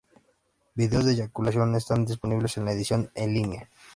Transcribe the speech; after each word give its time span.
Videos 0.73 1.05
de 1.05 1.11
eyaculación 1.11 1.75
están 1.75 2.05
disponibles 2.07 2.57
en 2.57 2.65
la 2.65 2.71
edición 2.71 3.11
en 3.13 3.33
línea. 3.35 3.69